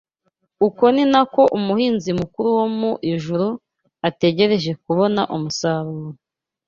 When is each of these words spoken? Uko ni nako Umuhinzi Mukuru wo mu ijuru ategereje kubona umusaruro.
Uko 0.67 0.83
ni 0.93 1.03
nako 1.11 1.41
Umuhinzi 1.57 2.09
Mukuru 2.19 2.47
wo 2.57 2.65
mu 2.77 2.91
ijuru 3.11 3.47
ategereje 4.09 4.71
kubona 4.83 5.21
umusaruro. 5.35 6.13